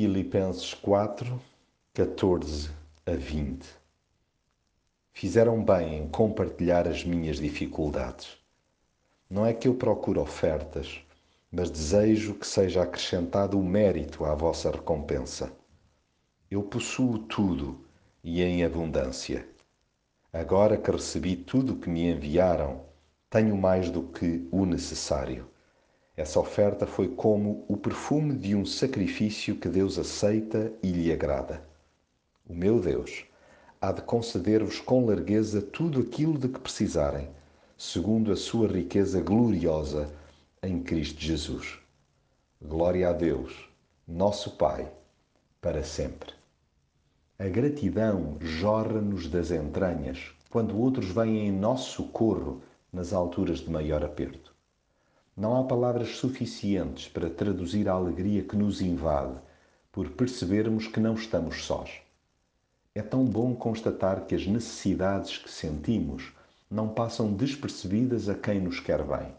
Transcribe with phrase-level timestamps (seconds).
[0.00, 1.38] Filipenses 4,
[1.92, 2.70] 14
[3.04, 3.68] a 20.
[5.12, 8.38] Fizeram bem em compartilhar as minhas dificuldades.
[9.28, 11.02] Não é que eu procure ofertas,
[11.52, 15.52] mas desejo que seja acrescentado o mérito à vossa recompensa.
[16.50, 17.84] Eu possuo tudo
[18.24, 19.46] e em abundância.
[20.32, 22.86] Agora que recebi tudo o que me enviaram,
[23.28, 25.46] tenho mais do que o necessário.
[26.20, 31.66] Essa oferta foi como o perfume de um sacrifício que Deus aceita e lhe agrada.
[32.46, 33.24] O meu Deus
[33.80, 37.30] há de conceder-vos com largueza tudo aquilo de que precisarem,
[37.74, 40.12] segundo a sua riqueza gloriosa
[40.62, 41.78] em Cristo Jesus.
[42.60, 43.54] Glória a Deus,
[44.06, 44.92] nosso Pai,
[45.58, 46.34] para sempre.
[47.38, 52.60] A gratidão jorra-nos das entranhas quando outros vêm em nosso socorro
[52.92, 54.49] nas alturas de maior aperto.
[55.40, 59.40] Não há palavras suficientes para traduzir a alegria que nos invade
[59.90, 62.02] por percebermos que não estamos sós.
[62.94, 66.30] É tão bom constatar que as necessidades que sentimos
[66.70, 69.34] não passam despercebidas a quem nos quer bem.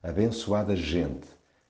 [0.00, 1.26] Abençoada gente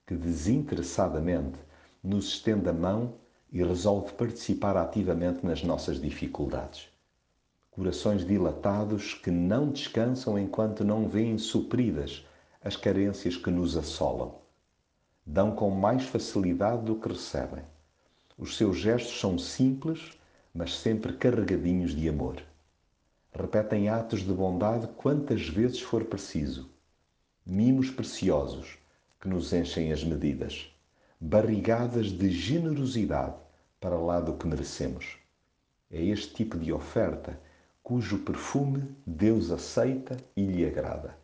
[0.07, 1.59] que desinteressadamente
[2.05, 3.15] nos estende a mão
[3.51, 6.91] e resolve participar ativamente nas nossas dificuldades.
[7.71, 12.27] Corações dilatados que não descansam enquanto não veem supridas
[12.63, 14.35] as carências que nos assolam.
[15.25, 17.63] Dão com mais facilidade do que recebem.
[18.37, 20.11] Os seus gestos são simples,
[20.55, 22.43] mas sempre carregadinhos de amor.
[23.33, 26.71] Repetem atos de bondade quantas vezes for preciso.
[27.45, 28.79] Mimos preciosos
[29.21, 30.71] que nos enchem as medidas
[31.21, 33.35] barrigadas de generosidade
[33.81, 35.19] para lá do que merecemos.
[35.91, 37.41] É este tipo de oferta
[37.83, 41.19] cujo perfume Deus aceita e lhe agrada.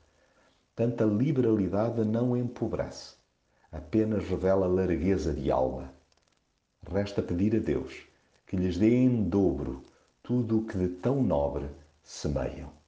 [0.76, 3.14] Tanta liberalidade não empobrece,
[3.70, 5.92] apenas revela largueza de alma.
[6.86, 8.06] Resta pedir a Deus
[8.46, 9.82] que lhes dê em dobro
[10.22, 11.68] tudo o que de tão nobre
[12.02, 12.83] semeiam.